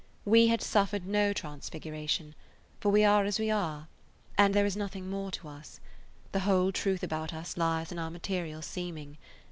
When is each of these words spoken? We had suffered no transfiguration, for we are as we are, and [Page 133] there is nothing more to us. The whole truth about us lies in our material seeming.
We 0.25 0.47
had 0.47 0.63
suffered 0.63 1.05
no 1.05 1.31
transfiguration, 1.31 2.33
for 2.79 2.89
we 2.89 3.03
are 3.03 3.23
as 3.23 3.37
we 3.37 3.51
are, 3.51 3.87
and 4.35 4.51
[Page 4.55 4.55
133] 4.55 4.55
there 4.57 4.65
is 4.65 4.75
nothing 4.75 5.09
more 5.11 5.29
to 5.29 5.47
us. 5.49 5.79
The 6.31 6.39
whole 6.39 6.71
truth 6.71 7.03
about 7.03 7.35
us 7.35 7.55
lies 7.55 7.91
in 7.91 7.99
our 7.99 8.09
material 8.09 8.63
seeming. 8.63 9.19